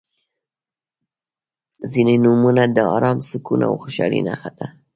•ځینې 1.91 2.15
نومونه 2.23 2.63
د 2.75 2.77
ارام، 2.95 3.17
سکون 3.29 3.61
او 3.67 3.73
خوشحالۍ 3.81 4.21
نښه 4.27 4.51
ده. 4.57 4.67